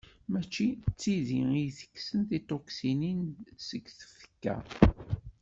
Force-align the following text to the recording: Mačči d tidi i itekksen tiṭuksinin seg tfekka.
Mačči 0.31 0.67
d 0.73 0.77
tidi 1.01 1.39
i 1.59 1.61
itekksen 1.67 2.21
tiṭuksinin 2.29 3.19
seg 3.67 3.83
tfekka. 3.99 4.55